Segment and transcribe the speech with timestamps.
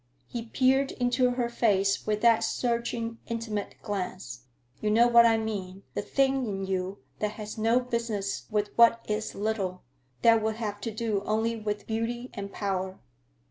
[0.25, 4.45] He peered into her face with that searching, intimate glance.
[4.79, 9.05] "You know what I mean, the thing in you that has no business with what
[9.07, 9.83] is little,
[10.23, 12.99] that will have to do only with beauty and power."